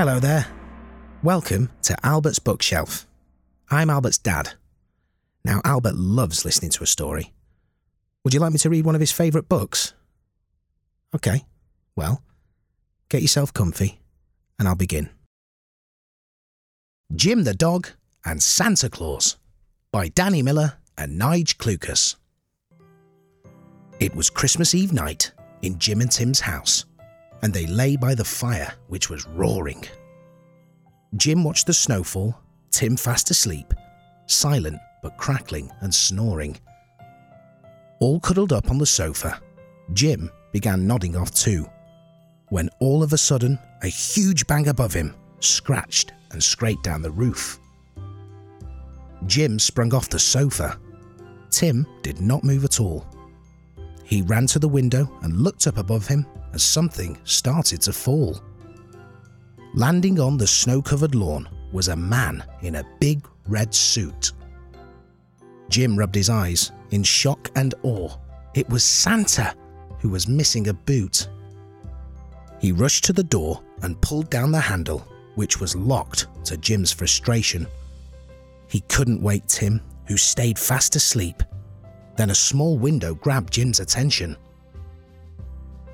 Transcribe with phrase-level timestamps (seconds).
[0.00, 0.46] Hello there.
[1.22, 3.06] Welcome to Albert's Bookshelf.
[3.70, 4.54] I'm Albert's dad.
[5.44, 7.34] Now, Albert loves listening to a story.
[8.24, 9.92] Would you like me to read one of his favourite books?
[11.14, 11.44] Okay,
[11.96, 12.22] well,
[13.10, 14.00] get yourself comfy
[14.58, 15.10] and I'll begin.
[17.14, 17.88] Jim the Dog
[18.24, 19.36] and Santa Claus
[19.92, 22.16] by Danny Miller and Nige Clucas.
[23.98, 26.86] It was Christmas Eve night in Jim and Tim's house,
[27.42, 29.84] and they lay by the fire, which was roaring.
[31.16, 32.38] Jim watched the snowfall,
[32.70, 33.74] Tim fast asleep,
[34.26, 36.56] silent but crackling and snoring.
[38.00, 39.40] All cuddled up on the sofa,
[39.92, 41.68] Jim began nodding off too,
[42.48, 47.10] when all of a sudden a huge bang above him scratched and scraped down the
[47.10, 47.58] roof.
[49.26, 50.78] Jim sprung off the sofa.
[51.50, 53.06] Tim did not move at all.
[54.04, 58.40] He ran to the window and looked up above him as something started to fall.
[59.74, 64.32] Landing on the snow covered lawn was a man in a big red suit.
[65.68, 68.10] Jim rubbed his eyes in shock and awe.
[68.54, 69.54] It was Santa,
[70.00, 71.28] who was missing a boot.
[72.60, 75.06] He rushed to the door and pulled down the handle,
[75.36, 77.66] which was locked to Jim's frustration.
[78.66, 81.42] He couldn't wake Tim, who stayed fast asleep.
[82.16, 84.36] Then a small window grabbed Jim's attention.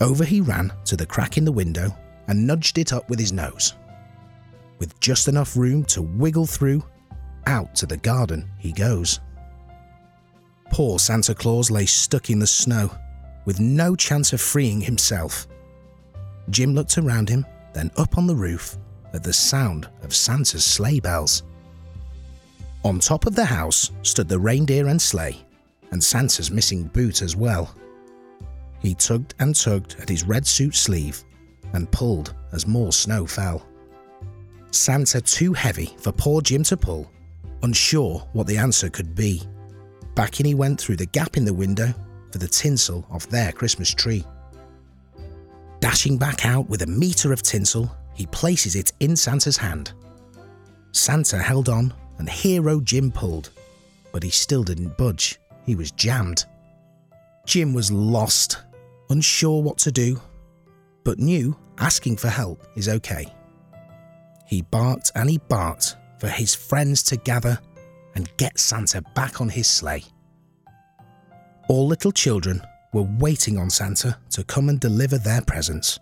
[0.00, 1.94] Over he ran to the crack in the window
[2.28, 3.74] and nudged it up with his nose.
[4.78, 6.84] With just enough room to wiggle through,
[7.46, 9.20] out to the garden he goes.
[10.70, 12.90] Poor Santa Claus lay stuck in the snow,
[13.44, 15.48] with no chance of freeing himself.
[16.50, 18.76] Jim looked around him, then up on the roof
[19.14, 21.42] at the sound of Santa's sleigh bells.
[22.84, 25.44] On top of the house stood the reindeer and sleigh,
[25.90, 27.74] and Santa's missing boot as well.
[28.80, 31.24] He tugged and tugged at his red suit sleeve
[31.72, 33.66] and pulled as more snow fell.
[34.70, 37.10] Santa too heavy for poor Jim to pull,
[37.62, 39.42] unsure what the answer could be.
[40.14, 41.92] Back in he went through the gap in the window
[42.30, 44.24] for the tinsel off their Christmas tree.
[45.80, 49.92] Dashing back out with a metre of tinsel, he places it in Santa's hand.
[50.92, 53.50] Santa held on and Hero Jim pulled,
[54.12, 55.38] but he still didn't budge.
[55.64, 56.44] He was jammed.
[57.46, 58.58] Jim was lost,
[59.10, 60.20] unsure what to do,
[61.04, 63.26] but knew asking for help is okay.
[64.46, 67.58] He barked and he barked for his friends to gather
[68.14, 70.04] and get Santa back on his sleigh.
[71.68, 75.98] All little children were waiting on Santa to come and deliver their presents.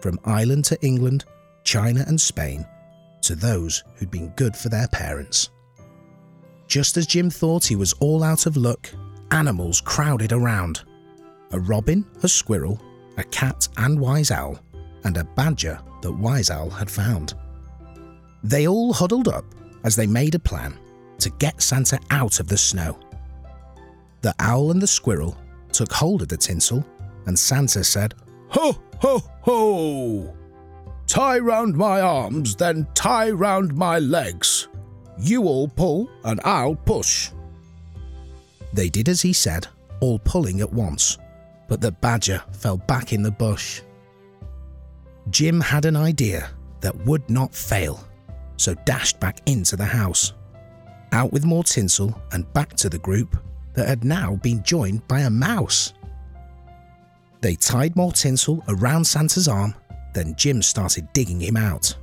[0.00, 1.24] From Ireland to England,
[1.64, 2.64] China and Spain,
[3.22, 5.50] to those who'd been good for their parents.
[6.68, 8.90] Just as Jim thought he was all out of luck,
[9.32, 10.84] animals crowded around.
[11.52, 12.80] A robin, a squirrel,
[13.16, 14.58] a cat and Wise Owl,
[15.04, 17.34] and a badger that Wise Owl had found.
[18.42, 19.44] They all huddled up
[19.84, 20.78] as they made a plan
[21.18, 22.98] to get Santa out of the snow.
[24.22, 25.36] The owl and the squirrel
[25.72, 26.84] took hold of the tinsel,
[27.26, 28.14] and Santa said,
[28.48, 30.34] Ho, ho, ho!
[31.06, 34.68] Tie round my arms, then tie round my legs.
[35.18, 37.30] You all pull, and I'll push.
[38.72, 39.66] They did as he said,
[40.00, 41.18] all pulling at once,
[41.68, 43.82] but the badger fell back in the bush.
[45.30, 46.50] Jim had an idea
[46.80, 48.06] that would not fail,
[48.56, 50.32] so dashed back into the house.
[51.12, 53.36] Out with more tinsel and back to the group
[53.74, 55.92] that had now been joined by a mouse.
[57.40, 59.74] They tied more tinsel around Santa's arm,
[60.14, 61.94] then Jim started digging him out.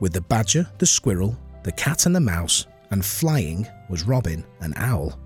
[0.00, 4.74] With the badger, the squirrel, the cat, and the mouse, and flying was Robin and
[4.76, 5.18] Owl.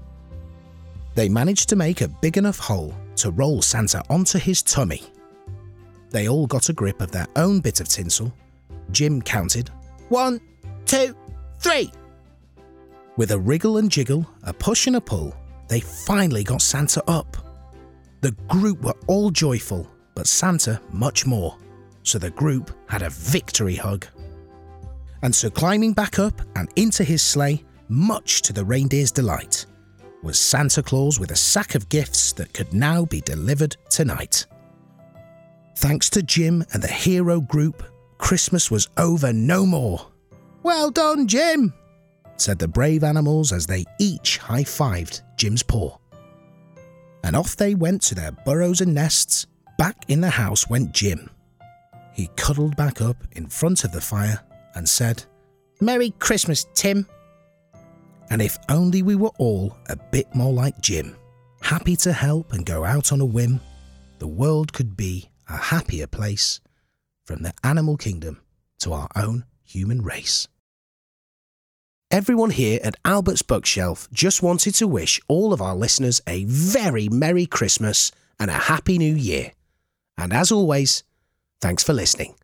[1.14, 5.02] They managed to make a big enough hole to roll Santa onto his tummy.
[6.10, 8.32] They all got a grip of their own bit of tinsel.
[8.90, 9.70] Jim counted
[10.08, 10.40] one,
[10.86, 11.14] two,
[11.58, 11.92] three.
[13.16, 15.34] With a wriggle and jiggle, a push and a pull,
[15.68, 17.36] they finally got Santa up.
[18.20, 21.56] The group were all joyful, but Santa much more,
[22.02, 24.06] so the group had a victory hug.
[25.22, 29.57] And so climbing back up and into his sleigh, much to the reindeer's delight,
[30.22, 34.46] was Santa Claus with a sack of gifts that could now be delivered tonight.
[35.76, 37.84] Thanks to Jim and the hero group,
[38.18, 40.08] Christmas was over no more.
[40.62, 41.72] Well done, Jim,
[42.36, 45.96] said the brave animals as they each high fived Jim's paw.
[47.22, 49.46] And off they went to their burrows and nests.
[49.76, 51.30] Back in the house went Jim.
[52.12, 54.40] He cuddled back up in front of the fire
[54.74, 55.24] and said,
[55.80, 57.06] Merry Christmas, Tim.
[58.30, 61.16] And if only we were all a bit more like Jim,
[61.62, 63.60] happy to help and go out on a whim,
[64.18, 66.60] the world could be a happier place
[67.24, 68.40] from the animal kingdom
[68.80, 70.48] to our own human race.
[72.10, 77.08] Everyone here at Albert's Bookshelf just wanted to wish all of our listeners a very
[77.08, 78.10] Merry Christmas
[78.40, 79.52] and a Happy New Year.
[80.16, 81.04] And as always,
[81.60, 82.34] thanks for listening.